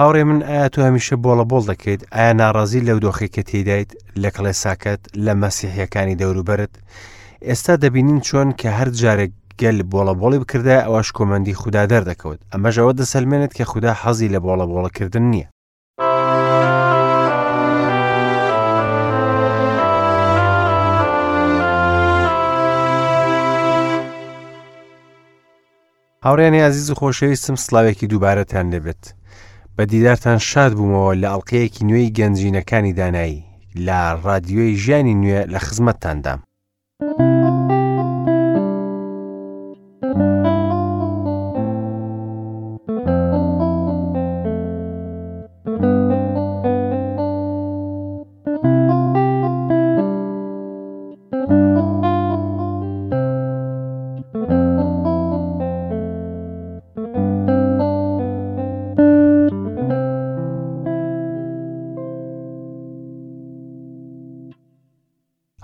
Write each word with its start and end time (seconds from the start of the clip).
هاوڕێ 0.00 0.22
من 0.28 0.40
ئایا 0.42 0.68
تو 0.74 0.80
هەمیشە 0.86 1.14
بۆڵە 1.24 1.44
بۆڵ 1.50 1.62
دەکەیت 1.72 2.02
ئایا 2.14 2.32
ناڕازی 2.40 2.84
لەو 2.88 2.98
دۆخێکە 3.06 3.42
تێدایت 3.50 3.90
لە 4.22 4.28
کڵێ 4.36 4.52
ساکەت 4.62 5.00
لە 5.24 5.32
مەسیحیەکانی 5.42 6.18
دەوروبەرت 6.20 6.72
ئێستا 7.48 7.74
دەبینین 7.82 8.20
چۆن 8.28 8.48
کە 8.60 8.68
هەر 8.78 8.88
جارێک 9.00 9.32
گەل 9.62 9.78
بۆڵە 9.92 10.14
بۆڵی 10.20 10.38
بکردای 10.42 10.84
ئەوەش 10.84 11.08
کۆمەندی 11.18 11.58
خوددا 11.60 11.82
دەردەکەوت 11.92 12.40
ئەمەژەوە 12.52 12.92
دەسەلمێنێت 13.00 13.52
کە 13.58 13.64
خوددا 13.70 13.92
حەزی 14.02 14.32
لە 14.34 14.38
بۆڵە 14.44 14.66
بۆڵەکردن 14.70 15.24
نییە 15.32 15.48
هاوڕێنی 26.26 26.64
عزیز 26.68 26.86
و 26.90 26.94
خۆشەویستم 27.00 27.56
سلااوێکی 27.66 28.06
دووبارەتان 28.10 28.66
لێبێت. 28.74 29.04
بە 29.76 29.84
دیدارتان 29.92 30.38
شاد 30.50 30.72
بوومەوە 30.78 31.18
لە 31.22 31.26
ئەڵلقەیەکی 31.32 31.86
نوێی 31.88 32.14
گەنجینەکانی 32.18 32.96
دانایی 32.98 33.44
لە 33.86 33.98
ڕادیۆی 34.24 34.78
ژیانی 34.82 35.18
نوێ 35.22 35.40
لە 35.52 35.58
خزمەتتاندام 35.66 36.38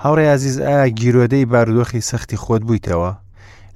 هاوڕێ 0.04 0.24
عزیز 0.36 0.56
ئایا 0.66 0.86
گیرۆدەی 1.00 1.48
بارودۆخی 1.52 2.06
سەختی 2.10 2.40
خۆت 2.42 2.62
بوویتەوە 2.66 3.10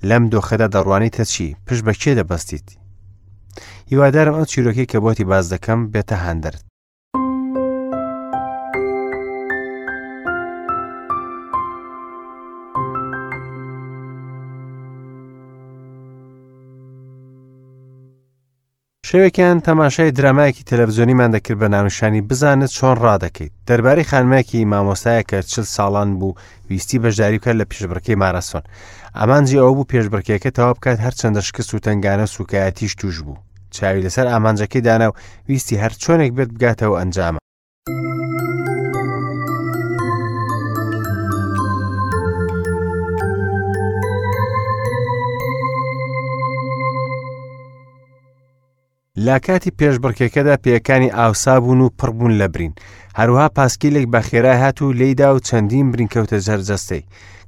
لەم 0.09 0.23
دۆخەدا 0.33 0.67
دەڕوانی 0.75 1.15
تەچی 1.17 1.49
پشت 1.67 1.83
بە 1.87 1.93
کێ 2.03 2.13
دەبەستیت 2.19 2.67
هیوادارم 3.91 4.35
ئەو 4.37 4.49
چیرۆکی 4.53 4.91
کە 4.91 4.99
بۆتی 5.05 5.25
باز 5.31 5.45
دەکەم 5.55 5.81
بێتە 5.93 6.17
هەندرد 6.27 6.61
شەوێکیان 19.11 19.59
تەماشای 19.69 20.15
درامایەکی 20.19 20.65
تەلەڤزیۆنیمان 20.71 21.31
دەکرد 21.35 21.59
بە 21.63 21.69
ناونشانی 21.75 22.21
بزانت 22.31 22.71
چۆن 22.77 22.97
ڕادەکەیت 23.05 23.53
دەربارەی 23.69 24.09
خانمایەکی 24.11 24.67
مامۆسایە 24.73 25.23
کە 25.31 25.39
چل 25.53 25.67
ساڵان 25.77 26.09
بوو 26.19 26.35
ویستی 26.71 26.99
بەشداری 27.05 27.39
بکات 27.39 27.57
لە 27.61 27.65
پێشبڕکەی 27.71 28.21
مارەسۆن 28.23 28.63
ئامانجی 29.19 29.59
ئەوە 29.61 29.73
بوو 29.77 29.89
پێشبڕکێکە 29.93 30.51
تەوا 30.57 30.73
بکات 30.77 30.99
هەرچەندە 31.07 31.41
شکست 31.49 31.71
و 31.75 31.79
تنگانە 31.87 32.27
سوکایەتیش 32.37 32.93
توش 33.01 33.17
بوو 33.25 33.37
چاوی 33.77 34.03
لەسەر 34.07 34.27
ئامانجەکەی 34.33 34.81
دانا 34.87 35.09
و 35.11 35.17
ویستی 35.49 35.81
هەر 35.83 35.93
چۆنێک 36.03 36.33
بێت 36.37 36.51
بگاتەوە 36.55 36.97
ئەنجامە. 37.01 37.41
لا 49.27 49.37
کاتی 49.47 49.71
پێشبڕکێکەدا 49.79 50.55
پێەکانی 50.65 51.15
ئاوسابوون 51.19 51.81
و 51.83 51.91
پڕبوون 51.99 52.33
لە 52.41 52.47
برین 52.55 52.75
هەروها 53.19 53.47
پاسکیلێک 53.57 54.07
بە 54.13 54.21
خێرا 54.29 54.55
هات 54.63 54.79
و 54.83 54.93
لێدا 55.01 55.29
و 55.35 55.39
چەندین 55.49 55.87
برینکەوتە 55.93 56.37
زەررجەستەی 56.47 57.03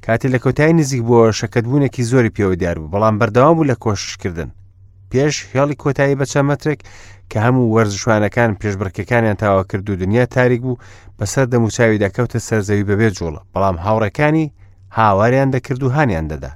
کاتی 0.07 0.29
لە 0.35 0.39
کۆتای 0.45 0.73
نزیک 0.81 1.03
بووە 1.09 1.31
شەکەتبوونێکی 1.41 2.03
زۆری 2.11 2.35
پێوە 2.37 2.55
دیار 2.61 2.77
بوو 2.79 2.93
بەڵام 2.95 3.15
بەردەوام 3.21 3.55
بوو 3.57 3.69
لە 3.71 3.77
کۆششکردن 3.85 4.51
پێش 5.11 5.35
هێڵی 5.53 5.77
کۆتایی 5.83 6.19
بەچە 6.21 6.41
مەترێک 6.51 6.81
کە 7.31 7.39
هەموو 7.45 7.73
وەرزشوانەکان 7.75 8.51
پێشبڕکەکانیان 8.61 9.37
تاوا 9.43 9.63
کرد 9.71 9.87
و 9.91 9.97
دنیا 10.03 10.25
تاریک 10.37 10.61
بوو 10.67 10.81
بەسەر 11.19 11.45
دەموچاوی 11.53 12.01
دەکەوتە 12.05 12.39
سەرزەوی 12.49 12.87
بەبێ 12.91 13.09
جوڵە 13.19 13.41
بەڵام 13.53 13.77
هاوڕەکانی 13.85 14.47
هاواریان 14.99 15.49
دەکرد 15.55 15.81
و 15.83 15.89
هاانیان 15.97 16.27
دەدا 16.33 16.51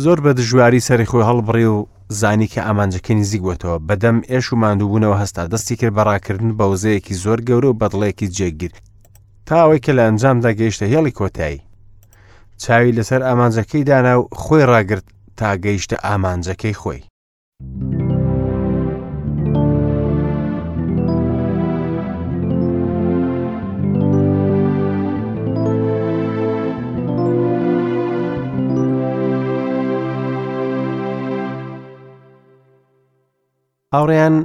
زۆر 0.00 0.18
بە 0.24 0.32
دژواری 0.38 0.80
سەری 0.88 1.06
خۆی 1.10 1.26
هەڵبڕی 1.28 1.64
و 1.74 1.86
زانی 2.20 2.46
کە 2.52 2.60
ئامانجەکە 2.66 3.12
نزیک 3.20 3.40
بووتەوە 3.44 3.78
بەدەم 3.88 4.18
ئێش 4.30 4.46
و 4.52 4.56
ماندووبوونەوە 4.62 5.20
هەستا 5.22 5.42
دەستی 5.52 5.76
کرد 5.80 5.92
بەڕاکردن 5.98 6.50
بەوزەیەکی 6.58 7.18
زۆر 7.24 7.38
گەورە 7.48 7.68
و 7.70 7.78
بەدڵەیەکی 7.80 8.32
جێگیر 8.36 8.72
تاوەی 9.48 9.82
کە 9.84 9.90
لە 9.96 10.02
ئەنجامدا 10.06 10.50
گەیشتە 10.60 10.86
هێڵی 10.92 11.16
کۆتایی 11.18 11.64
چاوی 12.62 12.96
لەسەر 12.98 13.20
ئامانجەکەی 13.28 13.86
دانا 13.88 14.14
و 14.20 14.28
خۆی 14.42 14.68
ڕاگرت 14.72 15.06
تا 15.38 15.48
گەیشتە 15.64 15.96
ئامانجەکەی 16.06 16.78
خۆی 16.80 17.00
هاوڕێیان 33.94 34.36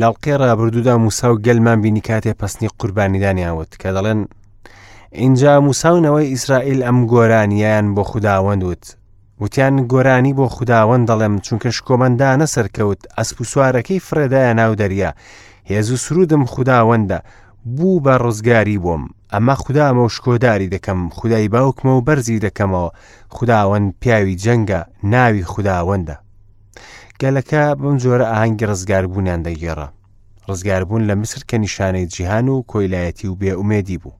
لاڵقێ 0.00 0.34
ڕابردوودا 0.42 0.94
موسا 1.04 1.26
و 1.32 1.36
گەلمان 1.46 1.78
بینی 1.84 2.02
کاتێ 2.08 2.32
پستنی 2.40 2.68
قوربانیدانیاوت 2.78 3.70
کە 3.80 3.88
دەڵێن 3.96 4.20
اینجا 5.22 5.52
موساونەوەی 5.66 6.30
ئیسرائیل 6.34 6.80
ئەم 6.86 6.98
گۆرانیان 7.12 7.86
بۆ 7.96 8.02
خودداوەندوت 8.10 8.84
وتیان 9.42 9.74
گۆرانی 9.92 10.32
بۆ 10.38 10.46
خودداوەند 10.56 11.04
دەڵێم 11.10 11.34
چونکە 11.46 11.68
شکۆمەندانە 11.76 12.46
سەرکەوت 12.54 13.00
ئەسپ 13.16 13.36
و 13.40 13.44
سوارەکەی 13.52 14.04
فرەدایە 14.06 14.52
ناو 14.60 14.72
دەریا 14.80 15.10
هێز 15.70 15.86
و 15.92 15.96
سرودم 16.04 16.42
خودداوەندە 16.52 17.18
بوو 17.76 18.00
بە 18.04 18.14
ڕزگاری 18.24 18.78
بووم 18.84 19.02
ئەمە 19.32 19.54
خوددامە 19.62 20.00
و 20.06 20.12
شکۆداری 20.16 20.72
دەکەم 20.74 21.00
خدای 21.18 21.46
باوکمە 21.54 21.92
و 21.98 22.04
بەرزی 22.06 22.38
دەکەمەوە 22.46 22.88
خداوەند 23.36 23.88
پیاوی 24.00 24.36
جەنگە 24.44 24.78
ناوی 25.12 25.44
خداوەندە 25.52 26.16
گەلەکە 27.24 27.62
بم 27.80 27.94
جۆرە 28.02 28.26
ئاهەنگی 28.30 28.66
ڕزگاربوونیان 28.70 29.40
دەگێڕە 29.46 29.88
ڕزگاربوون 30.48 31.02
لە 31.10 31.14
مسر 31.22 31.40
کە 31.48 31.56
نیشانەی 31.64 32.06
جیهان 32.14 32.46
و 32.48 32.56
کۆیلایەتی 32.70 33.26
و 33.28 33.34
بێئومێدی 33.40 33.98
بوو 34.02 34.14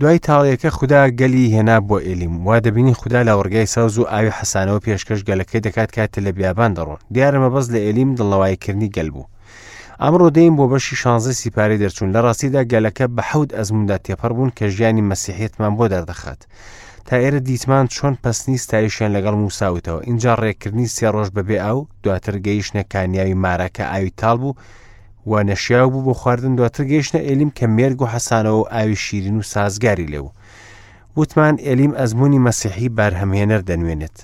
دوای 0.00 0.18
تاڵیەکە 0.28 0.68
خوددا 0.76 1.00
گەلی 1.20 1.52
هێنا 1.54 1.76
بۆ 1.88 1.96
ئێلیم 2.06 2.34
وا 2.46 2.56
دەبینی 2.66 2.92
خوددا 3.00 3.20
لە 3.28 3.32
وەرگای 3.38 3.66
ساوز 3.74 3.96
و 3.98 4.08
ئاوی 4.12 4.34
حەسانەوە 4.38 4.80
پێشکەش 4.84 5.20
گەلەکەی 5.28 5.62
دەکات 5.66 5.90
کاتە 5.96 6.20
لە 6.26 6.30
بیابان 6.36 6.70
دەڕۆن 6.78 7.00
دیارەمە 7.14 7.50
بەس 7.54 7.66
لە 7.74 7.78
ئێلیم 7.84 8.10
دڵەوایکردنی 8.18 8.90
گەل 8.96 9.08
بوو 9.14 9.28
ئەمڕۆ 10.02 10.28
دەین 10.36 10.54
بۆ 10.58 10.64
بەشی 10.72 10.96
شانزە 11.02 11.32
سیپاری 11.40 11.78
دەرچوون 11.82 12.10
لە 12.16 12.20
ڕاستیدا 12.24 12.62
گەلەکە 12.72 13.06
بە 13.16 13.22
حەود 13.28 13.50
ئەزموندا 13.56 13.96
تێپەڕ 14.04 14.32
بوون 14.36 14.50
کە 14.58 14.64
ژیانی 14.76 15.06
مەسیحێتمان 15.10 15.72
بۆ 15.78 15.86
دەردەخات 15.92 16.40
تا 17.04 17.16
ئێرە 17.22 17.38
دیتمان 17.48 17.86
چۆن 17.94 18.14
پستنی 18.22 18.58
ستایشیان 18.64 19.10
لەگەڵ 19.16 19.34
موساوتەوە 19.44 20.00
اینجا 20.08 20.34
ڕێککردنی 20.42 20.88
سێ 20.96 21.08
ڕۆژ 21.14 21.28
بەبێ 21.36 21.58
ئەو 21.66 21.78
دواتر 22.02 22.34
گەیشتە 22.46 22.80
کانیاوی 22.92 23.40
مارەکە 23.44 23.84
ئاوی 23.92 24.10
تاڵ 24.20 24.36
بوو 24.42 24.54
و 25.30 25.32
نەشیاو 25.48 25.90
بوو 25.92 26.04
بۆ 26.06 26.14
خواردن 26.20 26.54
دواتر 26.56 26.84
گەیشتە 26.92 27.18
ئێلیم 27.28 27.50
کە 27.58 27.64
مێرگ 27.76 27.98
و 28.02 28.06
حەسانەوە 28.14 28.58
و 28.62 28.68
ئاوی 28.74 28.96
شیرین 29.04 29.36
و 29.38 29.42
سازگاری 29.52 30.06
لێو 30.12 30.28
وتمان 31.16 31.56
ئێلیم 31.66 31.92
ئەزمموی 32.00 32.42
مەسیحی 32.46 32.88
بارهەمهێنەر 32.96 33.62
دەنوێنێت 33.68 34.16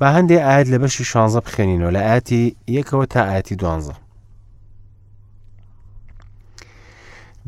با 0.00 0.06
هەندێک 0.16 0.42
ئاەت 0.48 0.66
لە 0.72 0.78
بەشی 0.82 1.04
شانزە 1.10 1.40
بخێنینەوە 1.46 1.90
لە 1.96 2.02
ئاتی 2.08 2.44
یەکەوە 2.78 3.06
تا 3.12 3.20
ئاەتی 3.30 3.54
دوانزە 3.60 3.94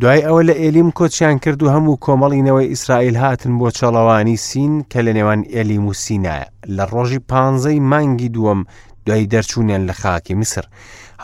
دوای 0.00 0.22
ئەوە 0.22 0.42
لە 0.46 0.52
ئێلیم 0.54 0.90
کۆچیان 0.90 1.38
کرد 1.38 1.62
و 1.62 1.66
هەموو 1.74 2.00
کۆمەڵینەوەی 2.04 2.70
ئیسرائیل 2.72 3.16
هاتن 3.16 3.58
بۆ 3.58 3.70
چەڵەوانی 3.70 4.36
سین 4.36 4.84
کە 4.92 4.96
لە 4.96 5.12
نێوان 5.16 5.42
ئێلیم 5.54 5.84
و 5.86 5.92
سینایە 6.04 6.46
لە 6.76 6.84
ڕۆژی 6.92 7.18
پانزەی 7.30 7.80
مانگی 7.90 8.28
دووەم 8.36 8.60
دوای 9.06 9.26
دەرچوونیان 9.32 9.88
لە 9.88 9.92
خاکی 9.92 10.34
مسر 10.34 10.64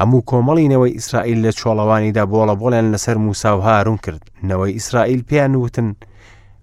هەموو 0.00 0.22
کۆمەڵینەوەی 0.30 0.94
ئیسرائیل 0.98 1.38
لە 1.46 1.52
چۆڵەوانیدا 1.52 2.24
بۆڵە 2.32 2.54
بۆڵیان 2.60 2.86
لەسەر 2.94 3.16
موسااو 3.24 3.60
هارون 3.60 3.96
کرد 3.96 4.22
نەوەی 4.48 4.74
ئیسرائیل 4.78 5.22
پێیان 5.28 5.54
وتن 5.56 5.88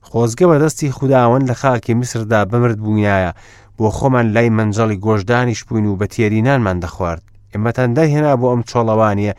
خۆزگە 0.10 0.46
بەدەستی 0.52 0.92
خودداوەند 0.98 1.50
لە 1.52 1.56
خاکی 1.62 1.94
مسردا 2.02 2.46
بمرد 2.52 2.80
بوونایە 2.86 3.32
بۆ 3.78 3.88
خۆمان 3.98 4.28
لای 4.36 4.50
منجەڵی 4.58 5.02
گۆژدانیش 5.06 5.62
بووین 5.68 5.86
و 5.86 5.98
بە 6.00 6.06
تێرینانمان 6.14 6.78
دەخوارد 6.86 7.24
ئێمەتەندای 7.54 8.10
هێنا 8.14 8.34
بۆ 8.40 8.48
ئەم 8.52 8.62
چۆڵەوانیە 8.72 9.34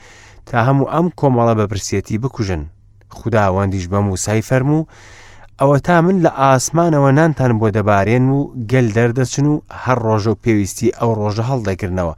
تا 0.50 0.58
هەموو 0.69 0.88
ئەم 0.94 1.06
کۆمەڵە 1.20 1.54
بەپرسێتی 1.60 2.20
بکوژن 2.22 2.62
خداوەندیش 3.19 3.87
بەم 3.93 4.06
و 4.12 4.16
سای 4.25 4.43
فەرمو 4.48 4.78
و 4.84 4.88
ئەوە 5.60 5.76
تا 5.87 5.96
من 6.06 6.16
لە 6.25 6.31
ئاسمانەوە 6.40 7.10
نانتان 7.19 7.52
بۆ 7.60 7.69
دەبارێن 7.76 8.25
و 8.37 8.38
گەل 8.72 8.88
دەردەچن 8.96 9.46
و 9.52 9.54
هەر 9.82 9.98
ڕۆژە 10.06 10.31
و 10.32 10.40
پێویستی 10.44 10.94
ئەو 10.98 11.10
ڕۆژە 11.20 11.44
هەڵدەکردنەوە 11.50 12.14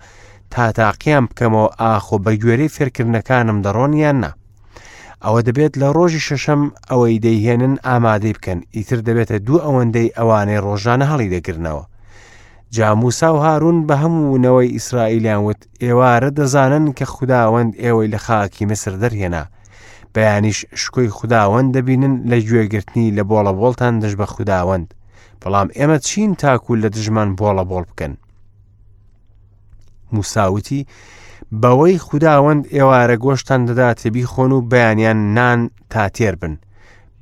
تا 0.52 0.62
تاقییان 0.78 1.24
بکەمەوە 1.30 1.68
ئاخۆ 1.80 2.16
بە 2.24 2.32
گوێرەی 2.42 2.72
فێرکردنەکانم 2.76 3.58
دەڕۆنیان 3.66 4.16
نا. 4.24 4.30
ئەوە 5.24 5.40
دەبێت 5.48 5.72
لە 5.80 5.88
ڕۆژی 5.96 6.24
شەشەم 6.28 6.60
ئەوەی 6.90 7.20
دەیهێنن 7.24 7.74
ئامادەی 7.86 8.36
بکەن 8.36 8.60
ئیتر 8.76 8.98
دەبێتە 9.08 9.36
دوو 9.46 9.58
ئەوەندەی 9.64 10.14
ئەوانەی 10.18 10.62
ڕۆژانە 10.66 11.06
هەڵی 11.12 11.28
دەگرنەوە. 11.34 11.84
جاموسا 12.70 13.34
و 13.34 13.36
هارون 13.36 13.86
بە 13.86 13.94
هەموونەوەی 14.02 14.72
ئیسرائیلیان 14.76 15.42
وت 15.44 15.60
ئێوارە 15.82 16.30
دەزانن 16.38 16.84
کە 16.98 17.04
خداوەند 17.14 17.72
ئێوەی 17.82 18.08
لە 18.14 18.16
خاکی 18.18 18.64
مسر 18.66 18.92
دەرهێنا 19.02 19.44
بەیانیش 20.14 20.58
شکۆی 20.82 21.10
خداوەند 21.18 21.68
دەبینن 21.76 22.14
لە 22.30 22.36
گوێگرتنی 22.48 23.10
لە 23.16 23.22
بۆڵە 23.30 23.52
بۆڵتان 23.60 23.94
دەش 24.02 24.12
بە 24.20 24.26
خداوەند 24.34 24.86
بەڵام 25.42 25.68
ئێمە 25.78 25.98
چین 26.08 26.34
تاکوول 26.34 26.78
لە 26.84 26.88
دژمان 26.94 27.28
بۆڵە 27.38 27.64
بۆڵ 27.70 27.84
بکەن 27.90 28.14
موساوتی 30.12 30.86
بەوەی 31.62 31.98
خداوەند 32.06 32.62
ئێوارە 32.74 33.16
گۆشتان 33.24 33.60
دەداتێبی 33.68 34.26
خۆن 34.32 34.50
و 34.56 34.60
بەیانیان 34.70 35.18
نان 35.36 35.60
تا 35.90 36.08
تێر 36.16 36.34
بن 36.40 36.54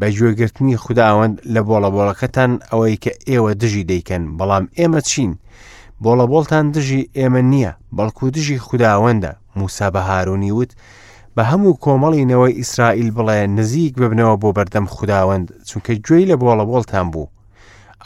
بە 0.00 0.06
گوێگرتنی 0.20 0.76
خودداوەند 0.84 1.36
لە 1.54 1.60
بۆڵەبۆڵەکەتان 1.68 2.52
ئەوەی 2.70 2.96
کە 3.04 3.12
ئێوە 3.28 3.50
دژی 3.62 3.86
دەیکەن 3.90 4.22
بەڵام 4.38 4.64
ئێمە 4.78 5.00
چین 5.10 5.32
بۆڵەبۆڵتان 6.04 6.64
دژی 6.76 7.02
ئێمە 7.18 7.42
نییە 7.52 7.72
بەڵکو 7.96 8.24
دژی 8.36 8.58
خودداوەندە 8.66 9.32
موسا 9.58 9.86
بە 9.94 10.00
هارونی 10.08 10.52
وت 10.58 10.70
بە 11.36 11.42
هەموو 11.50 11.78
کۆمەڵینەوەی 11.84 12.56
ئیسرائیل 12.60 13.10
بڵێ 13.16 13.40
نزیک 13.58 13.92
ببنەوە 14.00 14.34
بۆ 14.42 14.48
بەردەم 14.56 14.86
خودداوەند 14.94 15.46
چونکە 15.68 15.92
گوێی 16.06 16.28
لە 16.30 16.36
بۆڵەبۆڵتان 16.42 17.06
بوو 17.12 17.32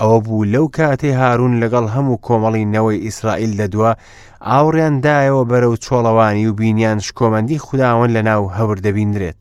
ئەوە 0.01 0.19
بوو 0.25 0.49
لەو 0.55 0.67
کاتێ 0.77 1.11
هارون 1.21 1.55
لەگەڵ 1.63 1.87
هەموو 1.95 2.23
کۆمەڵینەوەی 2.27 3.03
ئیسرائیل 3.07 3.53
لەدووە 3.61 3.93
ئاوڕیاندایەوە 4.49 5.43
بەرەو 5.51 5.75
چۆڵەوانی 5.85 6.47
و 6.49 6.57
بینیان 6.61 6.99
شکۆمەندی 7.07 7.63
خودداوەند 7.67 8.13
لە 8.17 8.21
ناو 8.29 8.43
هەور 8.57 8.77
دەبیندرێت 8.87 9.41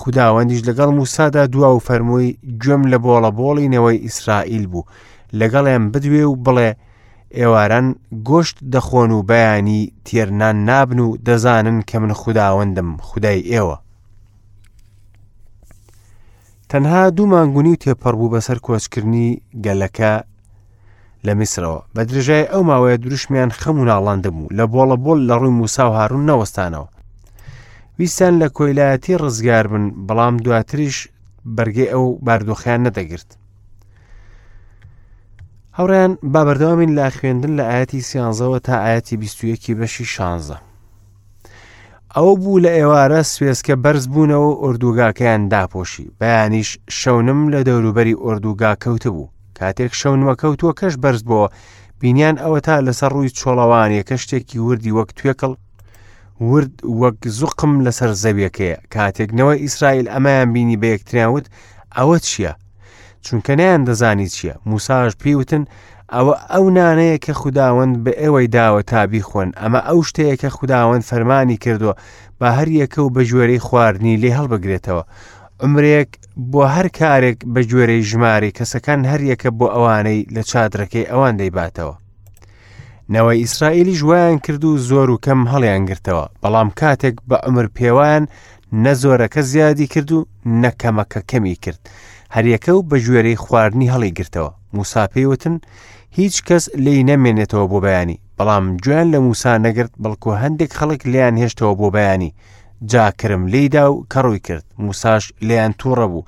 خداوەندیش 0.00 0.60
لەگەڵ 0.68 0.88
موسادا 0.98 1.42
دوا 1.54 1.68
و 1.76 1.80
فەرمووی 1.86 2.28
گوێم 2.62 2.82
لە 2.92 2.98
بۆڵە 3.04 3.30
بۆڵینەوەی 3.38 4.02
ئیسرائیل 4.06 4.64
بوو 4.72 4.88
لەگەڵیان 5.40 5.84
بدوێ 5.92 6.24
و 6.28 6.36
بڵێ 6.44 6.70
ئێواران 7.38 7.86
گۆشت 8.28 8.56
دەخۆن 8.74 9.10
و 9.14 9.22
بەیانی 9.30 9.80
تێرنان 10.06 10.56
نابن 10.68 10.98
و 11.04 11.08
دەزانن 11.26 11.78
کە 11.90 11.96
من 12.02 12.12
خداوەندم 12.20 12.88
خدای 13.08 13.40
ئێوە 13.52 13.76
تەنها 16.70 17.02
دوو 17.16 17.26
مانگونی 17.32 17.72
و 17.72 17.80
تێپەڕبوو 17.82 18.32
بەسەر 18.34 18.58
کۆچکردنی 18.66 19.28
گەلەکە 19.64 20.12
لە 21.26 21.32
میسرەوە 21.38 21.80
بە 21.94 22.00
درژای 22.08 22.48
ئەو 22.52 22.62
ماوەیە 22.68 22.96
دروشمیان 23.02 23.50
خەم 23.58 23.76
و 23.80 23.84
ناڵاندەبوو 23.90 24.52
لە 24.58 24.64
بۆڵە 24.72 24.96
بۆل 25.04 25.20
لە 25.28 25.34
ڕووی 25.40 25.56
موسا 25.60 25.84
و 25.90 25.94
هاروون 25.96 26.24
نەوەستانەوە 26.30 26.88
ویستان 27.98 28.38
لە 28.42 28.48
کۆیلایەتی 28.56 29.16
ڕزگار 29.22 29.66
بن 29.72 29.84
بەڵام 30.06 30.34
دواتریش 30.44 30.96
بەرگێ 31.56 31.84
ئەو 31.92 32.06
باردۆخیان 32.26 32.80
نەدەگرت. 32.86 33.28
هەوریان 35.78 36.12
بابەردەوامین 36.32 36.90
لا 36.98 37.10
خوێندن 37.16 37.56
لە 37.58 37.64
ئاەتی 37.70 38.00
سیانزەوە 38.08 38.58
تا 38.66 38.74
ئاەتی 38.84 39.14
21 39.16 39.70
بەشی 39.78 40.04
شانزە. 40.14 40.56
ئەوە 42.16 42.32
بوو 42.40 42.58
لە 42.64 42.70
ئێوارە 42.78 43.20
سوێسکە 43.32 43.74
بەرز 43.84 44.04
بوونەوە 44.12 44.52
ئۆردوگاکەیان 44.62 45.42
داپۆشی 45.52 46.10
بەیانیش 46.20 46.70
شەونم 47.00 47.40
لە 47.52 47.60
دەوروبەری 47.66 48.20
ئۆردوگا 48.24 48.72
کەوتە 48.84 49.06
بوو 49.14 49.28
کاتێک 49.58 49.92
شەونمە 50.00 50.34
کەوتووە 50.42 50.72
کەش 50.80 50.94
بەرز 51.04 51.22
بۆ 51.30 51.40
بینیان 52.00 52.36
ئەوە 52.42 52.60
تا 52.66 52.74
لەسەر 52.86 53.10
ڕووی 53.16 53.30
چۆڵەوانیە 53.38 54.02
کە 54.08 54.16
شتێکی 54.22 54.58
وردی 54.66 54.92
وەک 54.96 55.08
توێکەڵ 55.18 55.52
ورد 56.40 56.74
وەک 57.02 57.16
زوقم 57.38 57.72
لەسەر 57.86 58.10
زەویەکەیە 58.22 58.76
کاتێکنەوەی 58.94 59.62
ئیسرائیل 59.64 60.06
ئەمایان 60.14 60.48
بینی 60.54 60.80
بە 60.82 60.88
یەکتریاوت 60.94 61.46
ئەوە 61.96 62.16
چییە؟ 62.28 62.52
چونکە 63.24 63.52
نیان 63.60 63.82
دەزانی 63.88 64.28
چییە؟ 64.36 64.54
موساژ 64.70 65.12
پێوتن 65.22 65.64
ئەوە 66.14 66.34
ئەو 66.52 66.64
نانەیە 66.78 67.18
کە 67.24 67.32
خودداوەند 67.40 67.94
بە 68.04 68.12
ئێوەی 68.22 68.52
داوە 68.56 68.82
تابی 68.90 69.22
خۆن 69.28 69.48
ئەمە 69.60 69.80
ئەو 69.88 69.98
شتەیە 70.08 70.36
کە 70.42 70.48
خودداوەند 70.56 71.04
فەرمانی 71.10 71.56
کردووە 71.64 71.94
بە 72.40 72.48
هەر 72.56 72.68
یەکە 72.82 72.98
و 73.02 73.10
بە 73.14 73.22
ژێرەی 73.30 73.62
خواردنی 73.66 74.20
لێ 74.22 74.30
هەڵبگرێتەوە. 74.38 75.02
عمرێک 75.66 76.10
بۆ 76.52 76.62
هەر 76.76 76.86
کارێک 77.00 77.38
بە 77.54 77.60
گوێرەی 77.70 78.06
ژماری 78.10 78.54
کەسەکان 78.58 79.00
هەر 79.10 79.20
یەکە 79.32 79.48
بۆ 79.58 79.66
ئەوانەی 79.74 80.20
لە 80.34 80.42
چادرەکەی 80.50 81.08
ئەوان 81.10 81.34
دەیباتەوە. 81.40 81.94
نەوەی 83.14 83.38
ئیسرائیلی 83.40 83.94
ژوایان 83.94 84.38
کرد 84.38 84.62
و 84.64 84.78
زۆر 84.88 85.08
و 85.10 85.18
کەم 85.26 85.40
هەڵیان 85.52 85.82
گرتەوە 85.90 86.24
بەڵام 86.42 86.68
کاتێک 86.80 87.14
بە 87.28 87.36
ئەمر 87.44 87.66
پێوان 87.76 88.22
نە 88.84 88.92
زۆرەکە 89.02 89.38
زیادی 89.40 89.86
کرد 89.86 90.12
و 90.12 90.26
نەکەمەکە 90.62 91.20
کەمی 91.30 91.56
کرد 91.64 91.80
هەریەکە 92.34 92.68
و 92.70 92.82
بە 92.90 92.96
ژێرەی 93.04 93.36
خواردنی 93.44 93.90
هەڵی 93.94 94.10
گرتەوە 94.18 94.50
موسا 94.76 95.06
پێیوتن 95.14 95.56
هیچ 96.18 96.36
کەس 96.48 96.64
لی 96.84 97.00
نەمێنێتەوە 97.10 97.66
بۆ 97.72 97.78
بەیانی 97.86 98.20
بەڵام 98.38 98.64
جویان 98.82 99.08
لە 99.14 99.18
موسا 99.26 99.52
نەگرت 99.66 99.92
بەڵکو 100.02 100.30
هەندێک 100.42 100.72
خەڵک 100.78 101.00
لیان 101.12 101.34
هێشتەوە 101.42 101.72
بۆ 101.80 101.88
بەیانی 101.94 102.34
جاکرم 102.90 103.46
لیدا 103.52 103.84
و 103.92 104.06
کەڕووی 104.14 104.38
کرد 104.46 104.64
موساش 104.84 105.24
لیان 105.48 105.72
تووڕە 105.80 106.06
بوو 106.12 106.24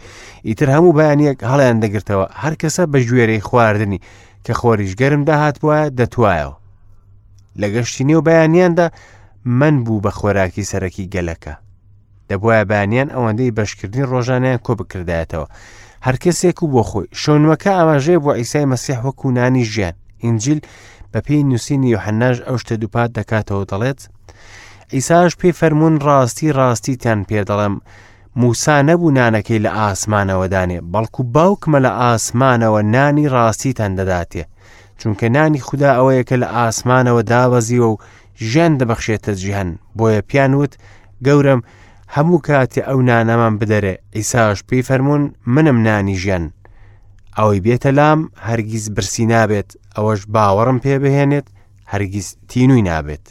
ئیتر 0.48 0.68
هەموو 0.74 0.96
بەیانەک 0.98 1.38
هەڵیان 1.50 1.78
دەگرتەوە 1.84 2.26
هەر 2.42 2.54
کەسە 2.62 2.82
بە 2.92 2.98
ژێرەی 3.08 3.42
خواردنی 3.48 4.00
کە 4.46 4.52
خۆریش 4.60 4.92
گەرم 5.00 5.22
داهات 5.28 5.56
وایە 5.64 5.88
دەتوایەوە 6.00 6.57
لە 7.60 7.68
گەشتینی 7.74 8.14
و 8.14 8.22
بەیانیاندا 8.28 8.90
من 9.44 9.84
بوو 9.84 10.00
بە 10.04 10.10
خۆراکی 10.18 10.68
سەرەکی 10.70 11.08
گەلەکە 11.14 11.54
دەبواە 12.28 12.64
بانیان 12.70 13.08
ئەوەندەی 13.10 13.54
بەشکردنی 13.58 14.04
ڕۆژانیان 14.10 14.58
کۆ 14.66 14.72
بکردایەتەوە 14.78 15.46
هەر 16.06 16.16
کەسێک 16.24 16.58
و 16.62 16.66
بۆ 16.72 16.82
خۆی 16.90 17.06
شوونمەکە 17.22 17.70
ئاماژەیە 17.76 18.22
بۆ 18.24 18.32
ئیسای 18.40 18.68
مەسیح 18.72 18.98
وەکو 19.06 19.30
نانی 19.36 19.64
ژیان 19.72 19.92
ئینجیل 20.24 20.60
بە 21.12 21.18
پێی 21.26 21.42
نووسینی 21.50 21.92
یحەنناژ 21.96 22.36
ئەو 22.46 22.56
شتە 22.62 22.72
دووپات 22.80 23.10
دەکاتەوە 23.18 23.64
دەڵێت 23.70 24.00
ئیساش 24.94 25.32
پێی 25.40 25.56
فەرمونون 25.60 25.96
ڕاستی 26.06 26.52
ڕاستیتان 26.58 27.20
پێدەڵم 27.28 27.74
موسا 28.40 28.76
نەبوو 28.88 29.14
نانەکەی 29.18 29.62
لە 29.64 29.70
ئاسمانەوەدانێ 29.80 30.78
بەڵکو 30.92 31.22
باوکمە 31.34 31.78
لە 31.86 31.90
ئاسمانەوە 32.02 32.80
نانی 32.94 33.26
ڕاستیتان 33.34 33.92
دەداتێ 33.98 34.44
چونکە 35.02 35.26
نانی 35.34 35.60
خوددا 35.66 35.90
ئەوەیە 35.96 36.24
کە 36.28 36.36
لە 36.42 36.48
ئاسمانەوە 36.58 37.22
داوەزیوە 37.32 37.88
و 37.92 37.96
ژیان 38.48 38.72
دەبەخشێتە 38.80 39.32
جیهن 39.40 39.70
بۆیە 39.96 40.20
پیانوت 40.30 40.72
گەورم 41.26 41.60
هەموو 42.16 42.38
کاتێ 42.46 42.80
ئەو 42.88 43.00
نانەمان 43.10 43.54
بدەرێ 43.60 43.94
ئیساش 44.16 44.58
پێی 44.68 44.86
فەرمونون 44.88 45.32
منم 45.54 45.76
نانی 45.86 46.16
ژیان 46.22 46.44
ئەوەی 47.38 47.60
بێتە 47.66 47.90
لام 47.98 48.20
هەرگیز 48.48 48.84
برسی 48.94 49.26
نابێت 49.32 49.70
ئەوەش 49.96 50.20
باوەڕم 50.34 50.78
پێ 50.84 50.94
بهێنێت 51.02 51.46
هەرگیز 51.92 52.28
تینووی 52.50 52.82
نابێت 52.88 53.26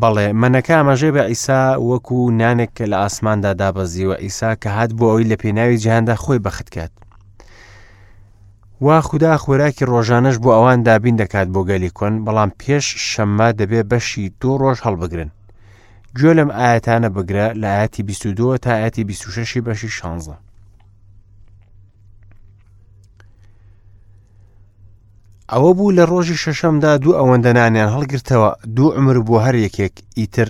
بەڵێ 0.00 0.26
منەکە 0.40 0.70
ئاماژێ 0.76 1.10
بە 1.16 1.22
ئیسا 1.32 1.62
وەکو 1.90 2.18
نانێک 2.40 2.70
کە 2.78 2.84
لە 2.92 2.96
ئاسماندا 3.02 3.52
دابەزیوە 3.60 4.16
ئیسا 4.24 4.50
کە 4.62 4.68
هات 4.76 4.90
بۆ 4.98 5.06
ئەوی 5.10 5.28
لە 5.30 5.36
پێناوی 5.42 5.76
جیهندا 5.84 6.14
خۆی 6.24 6.38
بەخت 6.46 6.68
کات 6.74 6.92
وا 8.84 9.00
خوددا 9.00 9.32
خۆراکی 9.44 9.84
ڕۆژانەش 9.92 10.36
بۆ 10.42 10.50
ئەوان 10.54 10.78
دابین 10.86 11.16
دەکات 11.22 11.48
بۆ 11.54 11.60
گەلی 11.68 11.90
کۆن 11.98 12.14
بەڵام 12.24 12.50
پێش 12.60 12.84
شەممە 13.12 13.48
دەبێ 13.60 13.80
بەشی 13.90 14.32
دۆ 14.40 14.52
ڕۆژ 14.62 14.78
هەڵبگرن 14.86 15.30
گوێ 16.18 16.32
لەم 16.38 16.50
ئاەتانە 16.58 17.08
بگرە 17.16 17.46
لە 17.62 17.68
ئاەتی 17.76 18.02
22 18.02 18.58
تا 18.64 18.70
ئاەتی 18.80 19.04
26 19.04 19.58
بەشی 19.66 19.88
شانزە 19.98 20.34
ئەوە 25.52 25.70
بوو 25.76 25.94
لە 25.98 26.04
ڕۆژی 26.10 26.40
شەشەمدا 26.44 26.92
دوو 27.02 27.16
ئەوەندەنانیان 27.18 27.90
هەڵگرتەوە 27.94 28.50
دوو 28.76 28.94
ئەمر 28.96 29.16
بۆ 29.28 29.36
هەر 29.44 29.54
یەکێک 29.66 29.94
ئیتر 30.18 30.48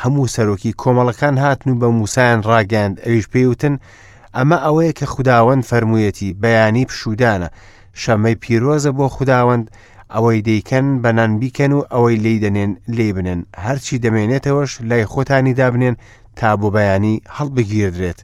هەموو 0.00 0.26
سەرۆکی 0.34 0.72
کۆمەڵەکان 0.82 1.34
هاتن 1.44 1.68
و 1.70 1.78
بە 1.80 1.86
موسایان 2.00 2.40
ڕاگەاند 2.50 2.96
ئەویش 3.06 3.26
پێوتن 3.32 3.74
ئەمە 4.36 4.56
ئەوەیە 4.66 4.92
کە 4.98 5.06
خداوەند 5.14 5.62
فەرموویەتی 5.70 6.36
بەیانی 6.42 6.86
پشودانە 6.90 7.48
شەمەی 8.02 8.36
پیرۆزە 8.42 8.90
بۆ 8.98 9.06
خداوەند 9.16 9.66
ئەوەی 10.14 10.44
دەیکەن 10.48 10.86
بەنان 11.04 11.32
بیکەن 11.40 11.72
و 11.74 11.80
ئەوەی 11.92 12.16
لی 12.24 12.36
دەنێن 12.44 12.72
لێ 12.96 13.08
بنن 13.16 13.40
هەرچی 13.64 14.00
دەمێنێتەوەش 14.04 14.72
لای 14.88 15.04
خۆتانی 15.12 15.54
دابنێن 15.60 15.96
تا 16.38 16.50
بۆ 16.60 16.68
بەیانی 16.76 17.22
هەڵبگیردرێت 17.36 18.20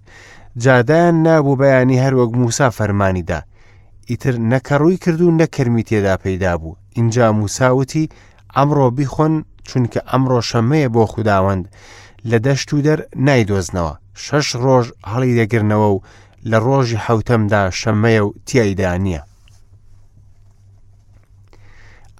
جادایان 0.62 1.16
نابوو 1.26 1.58
بەیانی 1.60 2.02
هەروەک 2.04 2.30
موسا 2.42 2.68
فەرمانیدا 2.78 3.40
ئیتر 4.10 4.34
نەکەڕووی 4.52 4.96
کردو 5.04 5.30
نەکەرمی 5.40 5.84
تێدا 5.88 6.14
پەیدا 6.24 6.54
بوو 6.60 6.74
اینجا 6.98 7.26
موساوتی 7.38 8.10
ئەمڕۆ 8.56 8.86
بیخۆن 8.96 9.34
چونکە 9.68 10.00
ئەمڕۆ 10.10 10.40
شەمەیە 10.50 10.88
بۆ 10.94 11.02
خودداوەند 11.12 11.64
لە 12.30 12.38
دەشت 12.46 12.68
و 12.74 12.78
دەر 12.86 12.98
نایدۆزنەوە 13.26 13.94
شەش 14.24 14.46
ڕۆژ 14.64 14.86
هەڵی 15.12 15.34
دەگرنەوە 15.40 15.88
و 15.94 15.98
لە 16.50 16.58
ڕۆژی 16.66 17.02
حوتەمدا 17.04 17.62
شەممەیە 17.80 18.22
و 18.24 18.32
تیایدا 18.46 18.92
نییە. 19.04 19.22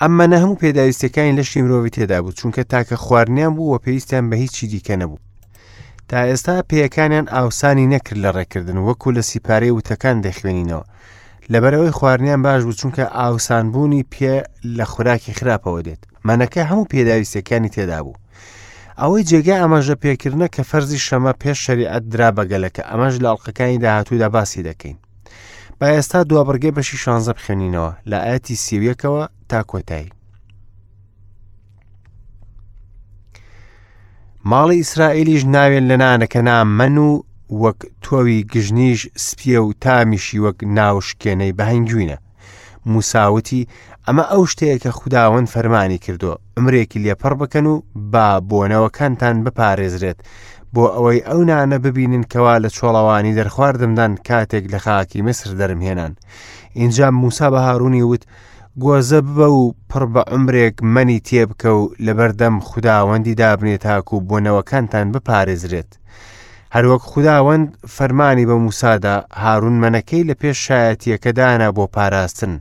ئەممە 0.00 0.26
نە 0.32 0.36
هەموو 0.42 0.60
پێداویستەکانی 0.62 1.36
لەشی 1.38 1.62
مرۆڤ 1.64 1.86
تێدا 1.96 2.18
بوو 2.22 2.32
چونکە 2.38 2.62
تاکە 2.72 2.96
خواردنیان 3.04 3.52
بوو 3.56 3.70
وە 3.72 3.78
پێویستیان 3.84 4.24
بە 4.30 4.34
هیچی 4.42 4.64
دیکە 4.72 4.94
نەبوو. 5.00 5.18
تا 6.08 6.18
ئێستا 6.34 6.54
پێیەکانیان 6.72 7.26
ئاوسانی 7.34 7.90
نەکرد 7.96 8.16
لە 8.24 8.30
ڕێکردن 8.36 8.78
وەکو 8.86 9.08
لە 9.16 9.20
سیپارەی 9.28 9.74
وتەکان 9.78 10.16
دەخوێنینەوە. 10.26 10.84
لەبەرەوەی 11.52 11.90
خواردنیان 11.98 12.40
باش 12.46 12.62
بوو 12.66 12.72
چونکە 12.80 12.98
ئاوسانبوونی 13.18 14.06
پێ 14.12 14.34
لە 14.76 14.84
خوراکی 14.92 15.32
خراپەوە 15.38 15.80
دێت. 15.86 16.02
مەنەکە 16.26 16.58
هەموو 16.70 16.88
پێداویستەکانی 16.92 17.68
تێدا 17.74 18.00
بوو. 18.04 18.12
ئەوەی 19.00 19.24
جێگای 19.30 19.60
ئەمەژە 19.62 19.96
پێکردنە 20.04 20.48
کە 20.54 20.62
فەرزی 20.70 21.04
شەمە 21.06 21.32
پێش 21.42 21.58
شریعەت 21.66 22.02
درا 22.12 22.30
بەگەلەکە 22.36 22.82
ئەمەش 22.90 23.14
لە 23.22 23.26
ئەڵلقەکانی 23.28 23.78
داهاتوودا 23.84 24.28
باسی 24.34 24.62
دەکەین. 24.68 24.96
با 25.80 25.86
ئێستا 25.94 26.20
دوابڕگەی 26.30 26.74
بەشی 26.76 26.96
شانزە 27.04 27.32
بخێنینەوە 27.36 27.90
لە 28.10 28.18
ئاەتی 28.26 28.56
سیویەکەوە 28.64 29.24
تا 29.50 29.60
کۆتایی. 29.70 30.10
ماڵی 34.50 34.76
ئیسرائیلیش 34.82 35.42
ناوێن 35.54 35.84
لە 35.90 35.96
نانەکە 36.02 36.40
نامەن 36.48 36.96
و 37.06 37.10
وەک 37.62 37.78
تۆوی 38.04 38.42
گژنیش 38.52 39.00
سپیە 39.24 39.60
و 39.62 39.72
تامیشی 39.84 40.40
وەک 40.44 40.58
ناوشکێنەی 40.76 41.52
بەهنگوینە. 41.58 42.16
موساوتی 42.90 43.62
ئەمە 44.08 44.25
ئەو 44.32 44.42
شتەیە 44.50 44.76
کە 44.82 44.90
خودداوەند 44.98 45.48
فەرمانی 45.54 45.98
کردو 46.04 46.32
ئەمرێکی 46.56 47.02
لێپەڕ 47.04 47.34
بکەن 47.40 47.66
و 47.72 47.75
با 48.12 48.26
بۆنەوەکانتان 48.50 49.36
بپارێزرێت 49.44 50.18
بۆ 50.75 50.84
ئەوەی 50.94 51.20
ئەو 51.28 51.40
نانە 51.50 51.78
ببینن 51.84 52.25
کەوا 52.32 52.54
لە 52.64 52.68
چۆڵەوانی 52.76 53.36
دەرخواردمدان 53.38 54.12
کاتێک 54.28 54.64
لە 54.72 54.78
خاکی 54.84 55.22
مسر 55.26 55.48
دەرمهێنان 55.60 56.12
اینجا 56.80 57.06
موسا 57.20 57.46
بە 57.52 57.58
هاروونی 57.66 58.02
وت 58.10 58.22
گۆزە 58.84 59.20
ببە 59.26 59.48
و 59.62 59.75
پڕ 59.90 60.02
بە 60.14 60.22
ئەمرێک 60.30 60.76
مەنی 60.94 61.20
تێبکە 61.28 61.66
و 61.80 61.82
لەبەردەم 62.06 62.56
خودداوەندی 62.68 63.34
دابنێت 63.40 63.82
تاکو 63.86 64.14
و 64.16 64.20
بۆنەوەکانتان 64.28 65.06
بپارێزرێت. 65.14 65.90
هەروەک 66.75 67.02
خودداوەند 67.10 67.66
فەرمانی 67.96 68.46
بە 68.50 68.56
موسادا 68.64 69.16
هارون 69.42 69.76
مەنەکەی 69.82 70.25
لە 70.28 70.34
پێش 70.40 70.58
شایەتیەکەدانا 70.68 71.68
بۆ 71.76 71.84
پاراستن 71.94 72.54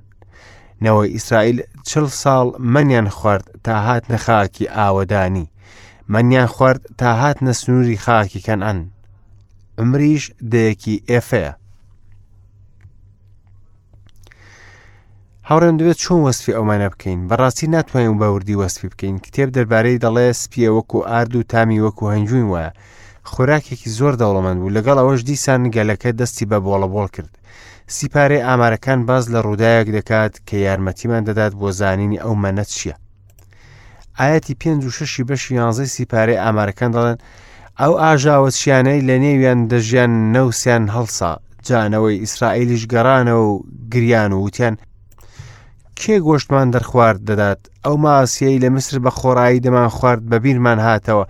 نەوەی 0.82 1.12
ئیسرائیل 1.14 1.62
چل 1.90 2.06
ساڵ 2.08 2.48
مەنیان 2.74 3.08
خوارد 3.18 3.56
تا 3.64 3.74
هات 3.86 4.04
نەخاکی 4.12 4.66
ئاوەدانی 4.76 5.46
مەنیان 6.14 6.48
خوارد 6.56 6.82
تا 7.00 7.14
هات 7.22 7.38
نەسنووری 7.44 7.98
خاکی 8.00 8.40
کەنەن 8.48 8.78
ئەمریش 9.80 10.24
دەیەکی 10.52 10.96
ئێفەیە 11.12 11.54
هاورن 15.50 15.76
دوێت 15.80 15.98
چۆن 16.04 16.20
وەسفی 16.26 16.56
ئەومانە 16.58 16.90
بکەین 16.94 17.28
بەڕاستی 17.30 17.68
ناتوانین 17.76 18.18
بەوردی 18.22 18.60
وەسفی 18.62 18.88
بکەین 18.92 19.18
کتێب 19.26 19.50
دەربارەی 19.58 20.02
دەڵێ 20.06 20.28
سپیە 20.42 20.70
وەکو 20.78 21.00
ئارد 21.10 21.36
و 21.36 21.44
تامی 21.52 21.82
وەکو 21.86 22.12
هەنجوین 22.14 22.48
وایە 22.54 22.72
خۆراکێکی 23.32 23.90
زۆر 23.98 24.14
دەوڵەمەند 24.22 24.60
بوو 24.60 24.76
لەگەڵ 24.78 24.98
ئەوەش 25.02 25.22
دیسان 25.30 25.62
گەلەکە 25.76 26.10
دەستی 26.20 26.46
بە 26.52 26.58
بۆڵە 26.66 26.88
بۆڵ 26.94 27.08
کرد 27.16 27.34
سیپارێ 27.94 28.40
ئامارەکان 28.48 29.00
باز 29.10 29.26
لە 29.34 29.40
ڕووداەک 29.46 29.88
دەکات 29.98 30.34
کە 30.48 30.56
یارمەتیمان 30.68 31.24
دەدات 31.30 31.54
بۆ 31.60 31.70
زانینی 31.80 32.22
ئەو 32.24 32.34
مەنەت 32.44 32.70
چییە 32.76 32.96
ئاەتی 34.20 34.56
پێ 34.62 34.72
و 34.86 34.90
ششی 34.98 35.24
بەش 35.30 35.44
یانزەی 35.58 35.92
سیپارێ 35.96 36.36
ئامارەکان 36.44 36.92
دەڵێن 36.96 37.18
ئەو 37.82 37.94
ئاژاوە 38.04 38.50
چیانەی 38.60 39.06
لە 39.10 39.16
نێویان 39.24 39.60
دەژیان 39.72 40.12
نەوسیان 40.36 40.86
هەڵسا 40.96 41.32
جانەوەی 41.68 42.20
ئیسرائیلیش 42.24 42.84
گەڕانەوە 42.94 43.44
و 43.52 43.64
گریان 43.94 44.32
و 44.34 44.42
وتیان 44.46 44.76
کێ 46.00 46.16
گۆشتمان 46.28 46.68
دەرخوارد 46.76 47.22
دەدات 47.30 47.62
ئەو 47.86 47.96
ماسیایی 48.04 48.62
لە 48.64 48.70
مسر 48.76 48.94
بە 49.04 49.12
خۆڕایی 49.20 49.64
دەمان 49.66 49.90
خوارد 49.98 50.24
بە 50.30 50.36
بیرمان 50.44 50.80
هاتەوە 50.88 51.26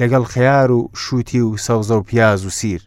لەگەڵ 0.00 0.24
خەیار 0.34 0.70
و 0.76 0.80
شووتی 1.02 1.40
و 1.46 1.56
سەوزە 1.64 1.94
و 1.98 2.02
پیاز 2.08 2.42
و 2.46 2.50
سیر 2.58 2.82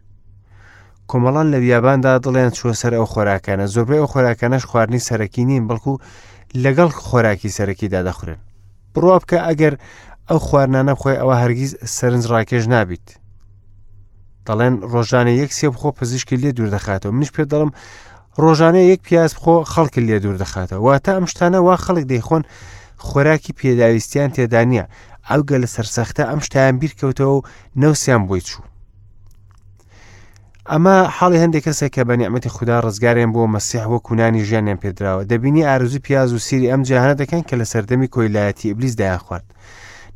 کۆمەڵان 1.12 1.48
لە 1.54 1.58
بیاباندا 1.64 2.12
دڵێن 2.26 2.50
چوە 2.58 2.74
سەر 2.82 2.94
ئەو 2.98 3.06
خۆراکانە 3.14 3.66
زۆربەی 3.74 4.00
ئەو 4.02 4.08
خۆراکانەش 4.14 4.64
خواردنی 4.70 5.06
سەرەکی 5.08 5.46
نین 5.50 5.64
بەڵکو 5.70 5.94
لەگەڵ 6.64 6.90
خۆراکی 7.08 7.50
سەرەکیدا 7.58 8.02
دەخورن 8.08 8.40
بڕوا 8.94 9.18
بکە 9.22 9.38
ئەگەر 9.48 9.74
ئەو 10.30 10.40
خواردانە 10.48 10.94
خۆی 11.02 11.18
ئەوە 11.22 11.36
هەرگیز 11.42 11.72
سەرنج 11.98 12.24
ڕاکێش 12.34 12.66
نابیت 12.74 13.08
دەڵێن 14.48 14.74
ڕۆژانە 14.92 15.34
یەک 15.42 15.52
سێ 15.58 15.68
بخۆ 15.74 15.90
پزیشکی 16.00 16.38
لێ 16.42 16.52
دوور 16.58 16.70
دەخاتەوە 16.76 17.12
منش 17.16 17.32
پێ 17.36 17.44
دەڵم 17.52 17.72
ڕۆژانەیە 18.44 18.90
یەک 18.92 19.02
پیاز 19.08 19.32
بخۆ 19.38 19.56
خەڵکی 19.72 20.02
لێ 20.08 20.18
دوور 20.24 20.38
دەخاتەوە 20.44 20.82
واتە 20.88 21.12
ئەم 21.16 21.26
شتانە 21.32 21.60
وا 21.68 21.76
خەڵک 21.86 22.06
دەیخۆن 22.12 22.44
خۆراکی 23.08 23.54
پێداویستیان 23.60 24.30
تێدا 24.36 24.62
نییە 24.70 24.86
ئەو 25.30 25.42
گە 25.50 25.56
لە 25.64 25.68
سەرسەختە 25.76 26.24
ئەم 26.30 26.40
شتیان 26.48 26.76
بیرکەوتەوە 26.82 27.46
نەوسیان 27.82 28.24
بۆی 28.28 28.42
چوو 28.50 28.64
ئەمە 30.72 30.92
حاڵی 31.18 31.42
هەندێک 31.44 31.64
کەسێک 31.68 31.92
کە 31.96 32.04
بە 32.08 32.14
نیعممەتی 32.20 32.54
خوددا 32.56 32.78
ڕزگاریان 32.86 33.32
بۆ 33.36 33.44
مەسیح 33.56 33.84
وە 33.92 34.00
کوونانی 34.06 34.46
ژیانیان 34.48 34.80
پێدراوە 34.84 35.24
دەبینی 35.32 35.66
ئارزوی 35.68 36.04
پیاز 36.06 36.30
و 36.34 36.38
سیری 36.48 36.68
ئەم 36.72 36.82
جیهانە 36.88 37.16
دەکەن 37.22 37.44
کە 37.50 37.56
لە 37.62 37.66
سەردەمی 37.72 38.12
کۆیلایەتی 38.14 38.70
ئبلیس 38.72 38.96
دایاخوارد 39.00 39.48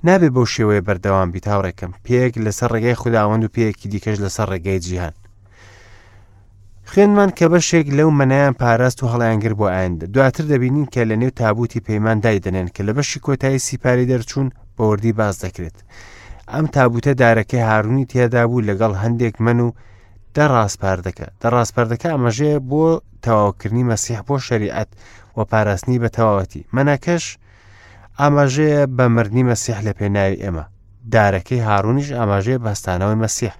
نابێ 0.07 0.29
بەو 0.35 0.45
شێوەیە 0.53 0.81
بەردەوام 0.87 1.29
بی 1.33 1.39
تاوڕێکم 1.47 1.91
پێک 2.05 2.33
لەسەر 2.45 2.69
ڕێگای 2.75 2.95
خودداوەند 3.01 3.43
و 3.43 3.49
پێیەکی 3.55 3.87
دیکەش 3.93 4.15
لەسەر 4.25 4.47
ڕێگای 4.53 4.79
جیهان 4.85 5.15
خوێنمان 6.91 7.29
کە 7.37 7.45
بەشێک 7.53 7.87
لەو 7.97 8.09
مەنیان 8.19 8.53
پاراست 8.61 8.99
و 9.03 9.05
هەڵیانگر 9.11 9.53
بۆ 9.59 9.65
ئاند 9.75 9.99
دواتر 10.13 10.43
دەبینین 10.51 10.87
کە 10.93 11.01
لە 11.09 11.15
نێو 11.21 11.29
تابوتی 11.39 11.79
پەیمان 11.87 12.17
دایدنێن 12.23 12.67
کە 12.75 12.81
لە 12.87 12.91
بەشی 12.97 13.19
کۆتایی 13.25 13.63
سیپاری 13.67 14.09
دەرچوون 14.11 14.47
بەوەردی 14.77 15.13
باز 15.19 15.35
دەکرێت 15.45 15.77
ئەم 16.51 16.65
تابوتە 16.75 17.13
دارەکەی 17.21 17.65
هارونی 17.69 18.05
تێدا 18.11 18.43
بوو 18.49 18.61
لەگەڵ 18.69 18.93
هەندێک 19.03 19.35
من 19.45 19.59
و 19.65 19.69
دە 20.37 20.45
ڕاستپاردەکە 20.55 21.27
دە 21.41 21.47
ڕاستپاردەکە 21.55 22.07
ئەمەژێ 22.11 22.53
بۆ 22.69 22.83
تەواوکردنی 23.25 23.83
مەسیح 23.91 24.19
بۆ 24.27 24.35
شریعەت 24.47 24.89
و 25.37 25.39
پاراستنی 25.51 25.99
بە 26.03 26.09
تەواوەتی 26.17 26.63
مەناکەش 26.75 27.25
ئاماژەیە 28.19 28.81
بە 28.97 29.05
مردنی 29.15 29.43
مەسیح 29.51 29.77
لە 29.87 29.91
پێناوی 29.99 30.41
ئێمە 30.43 30.65
دارەکەی 31.13 31.65
هاروونیش 31.69 32.07
ئاماژەیە 32.17 32.61
بەستانەوەی 32.65 33.19
مەسیح 33.23 33.53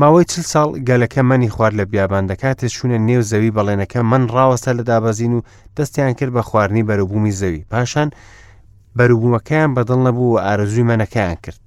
ماوەی 0.00 0.24
چل 0.32 0.42
ساڵ 0.52 0.68
گەلەکە 0.88 1.22
منی 1.30 1.50
خوارد 1.54 1.76
لە 1.80 1.84
بیابان 1.92 2.24
دەکاتێ 2.30 2.66
چوونە 2.74 2.98
نێو 3.08 3.22
زەوی 3.30 3.54
بەڵێنەکە 3.56 3.98
من 4.10 4.22
ڕاوەستە 4.34 4.72
لە 4.78 4.82
دابەزین 4.90 5.32
و 5.34 5.40
دەستیان 5.76 6.12
کرد 6.18 6.32
بە 6.36 6.42
خواردنی 6.48 6.86
بەروبوومی 6.88 7.36
زەوی 7.40 7.62
پاشان 7.70 8.08
بەروبوومەکەیان 8.98 9.70
بەدڵ 9.76 10.00
نەبوو 10.06 10.28
و 10.34 10.40
ئارزووی 10.44 10.86
مەنەکەیان 10.90 11.38
کرد 11.44 11.62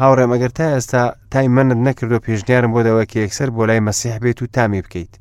هاوڕێم 0.00 0.30
ئەگەر 0.34 0.50
تا 0.58 0.66
ئێستا 0.74 1.04
تای 1.32 1.48
منت 1.56 1.76
نەکردو 1.88 2.18
پێشنیارم 2.26 2.70
بۆ 2.74 2.80
دەوەکی 2.86 3.18
یەکسەر 3.24 3.48
بۆ 3.56 3.62
لای 3.68 3.80
مەسیح 3.88 4.16
بێت 4.24 4.38
و 4.42 4.46
تامی 4.54 4.82
بکەیت 4.84 5.12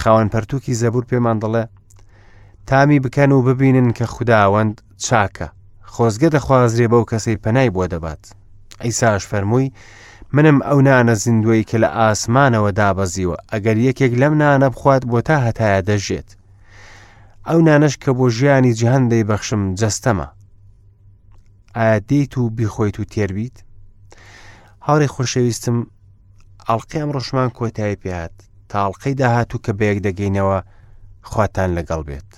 خاوەن 0.00 0.26
پەرتووکی 0.34 0.74
زەبور 0.80 1.04
پێمان 1.10 1.36
دەڵێ 1.42 1.64
تامی 2.68 3.00
بکەن 3.04 3.30
و 3.32 3.42
ببینن 3.48 3.88
کە 3.98 4.02
خودداوەند 4.14 4.74
چاکە 5.06 5.46
خۆزگە 5.92 6.28
دەخوازرێ 6.34 6.86
بەو 6.92 7.04
کەسەی 7.10 7.36
پەنای 7.44 7.70
بۆ 7.74 7.84
دەبات 7.92 8.22
ئەیساش 8.82 9.24
فەرمووی 9.30 9.72
منم 10.34 10.58
ئەو 10.66 10.80
نانە 10.86 11.14
زیندوی 11.22 11.62
کە 11.70 11.74
لە 11.82 11.86
ئاسمانەوە 11.98 12.70
دابەزیوە 12.80 13.36
ئەگەر 13.52 13.76
یەکێک 13.88 14.12
لەم 14.20 14.34
نانە 14.42 14.68
بخوات 14.74 15.02
بۆ 15.10 15.18
تا 15.26 15.36
هەتایە 15.50 15.80
دەژێت 15.88 16.28
ئەو 17.48 17.60
نانش 17.66 17.94
کە 18.02 18.08
بۆ 18.18 18.26
ژیانی 18.36 18.72
جهندەی 18.80 19.24
بەخشم 19.30 19.62
جەستەمە 19.80 20.26
ئایا 21.76 21.98
دیت 22.08 22.32
و 22.38 22.42
بیخۆیت 22.56 22.96
و 23.00 23.08
تێربیت 23.12 23.58
هاوڕێ 24.88 25.08
خۆشەویستم 25.14 25.78
ئەڵلقی 26.66 27.00
ئەم 27.00 27.10
ڕۆژمان 27.16 27.48
کۆتایی 27.56 28.00
پێات 28.02 28.34
تاڵلقەی 28.70 29.18
داهاتوو 29.20 29.62
کە 29.64 29.72
بەیەک 29.78 29.98
دەگەینەوە 30.06 30.58
خواتان 31.30 31.70
لەگەڵ 31.78 32.00
بێت 32.08 32.28